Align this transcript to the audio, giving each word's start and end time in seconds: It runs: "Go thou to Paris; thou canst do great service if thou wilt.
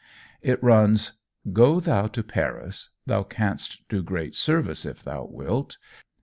It 0.41 0.63
runs: 0.63 1.11
"Go 1.53 1.79
thou 1.79 2.07
to 2.07 2.23
Paris; 2.23 2.89
thou 3.05 3.21
canst 3.21 3.87
do 3.87 4.01
great 4.01 4.33
service 4.33 4.83
if 4.83 5.03
thou 5.03 5.25
wilt. 5.29 5.77